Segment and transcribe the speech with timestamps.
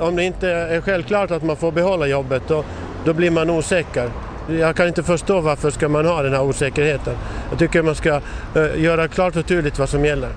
[0.00, 2.64] om det inte är självklart att man får behålla jobbet då,
[3.04, 4.10] då blir man osäker.
[4.48, 7.14] Jag kan inte förstå varför ska man ha den här osäkerheten.
[7.50, 8.20] Jag tycker man ska
[8.56, 10.30] eh, göra klart och tydligt vad som gäller.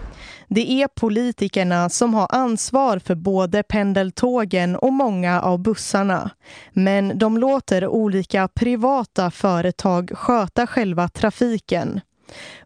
[0.47, 6.29] Det är politikerna som har ansvar för både pendeltågen och många av bussarna.
[6.73, 12.01] Men de låter olika privata företag sköta själva trafiken.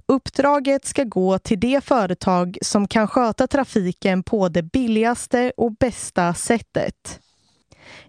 [0.06, 6.34] Uppdraget ska gå till det företag som kan sköta trafiken på det billigaste och bästa
[6.34, 7.20] sättet.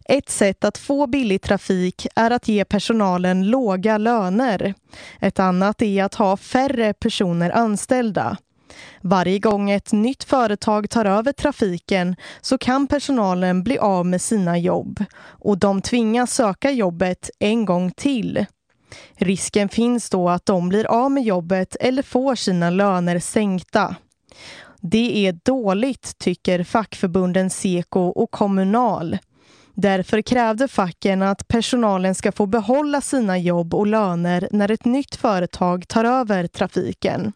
[0.04, 4.74] Ett sätt att få billig trafik är att ge personalen låga löner.
[5.20, 8.36] Ett annat är att ha färre personer anställda.
[9.00, 14.58] Varje gång ett nytt företag tar över trafiken så kan personalen bli av med sina
[14.58, 18.46] jobb och de tvingas söka jobbet en gång till.
[19.16, 23.96] Risken finns då att de blir av med jobbet eller får sina löner sänkta.
[24.80, 29.18] Det är dåligt, tycker fackförbunden Seko och Kommunal.
[29.74, 35.16] Därför krävde facken att personalen ska få behålla sina jobb och löner när ett nytt
[35.16, 37.32] företag tar över trafiken.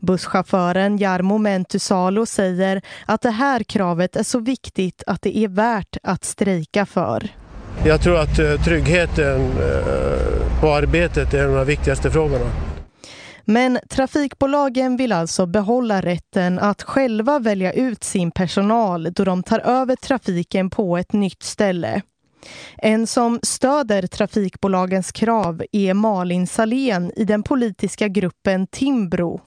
[0.00, 5.96] Busschauffören Jarmo Mentusalo säger att det här kravet är så viktigt att det är värt
[6.02, 7.30] att strejka för.
[7.84, 12.44] Jag tror att eh, tryggheten eh, på arbetet är en av de viktigaste frågorna.
[13.44, 19.58] Men trafikbolagen vill alltså behålla rätten att själva välja ut sin personal då de tar
[19.58, 22.02] över trafiken på ett nytt ställe.
[22.78, 29.40] En som stöder trafikbolagens krav är Malin Salén i den politiska gruppen Timbro.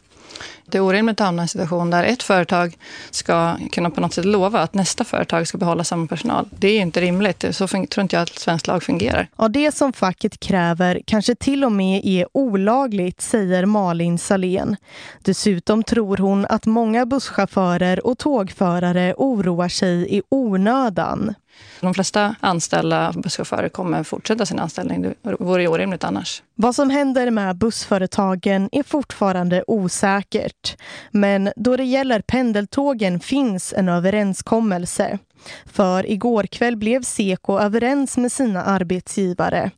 [0.66, 2.78] Det är orimligt att hamna i en situation där ett företag
[3.12, 6.50] ska kunna på något sätt lova att nästa företag ska behålla samma personal.
[6.50, 7.46] Det är inte rimligt.
[7.52, 9.28] Så tror inte jag att svensk lag fungerar.
[9.38, 14.76] Ja, det som facket kräver kanske till och med är olagligt, säger Malin Salén.
[15.22, 21.36] Dessutom tror hon att många busschaufförer och tågförare oroar sig i onödan.
[21.82, 25.02] De flesta anställda busschaufförer kommer fortsätta sin anställning.
[25.02, 26.44] Det vore orimligt annars.
[26.56, 30.78] Vad som händer med bussföretagen är fortfarande osäkert.
[31.12, 35.20] Men då det gäller pendeltågen finns en överenskommelse.
[35.66, 39.72] För igår kväll blev Seko överens med sina arbetsgivare.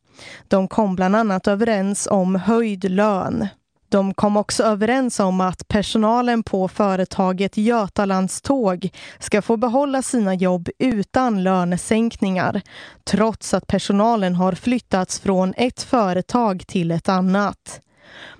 [0.48, 3.48] De kom bland annat överens om höjd lön.
[3.96, 10.68] De kom också överens om att personalen på företaget Götalandståg ska få behålla sina jobb
[10.78, 12.62] utan lönesänkningar
[13.04, 17.80] trots att personalen har flyttats från ett företag till ett annat.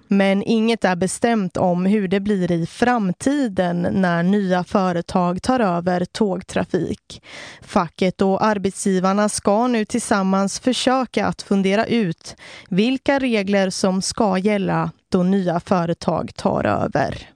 [0.09, 6.05] Men inget är bestämt om hur det blir i framtiden när nya företag tar över
[6.05, 7.23] tågtrafik.
[7.63, 12.37] Facket och arbetsgivarna ska nu tillsammans försöka att fundera ut
[12.69, 14.91] vilka regler som ska gälla
[15.23, 17.36] nya företag tar över.